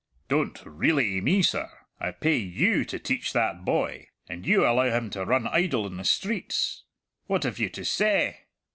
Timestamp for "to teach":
2.85-3.33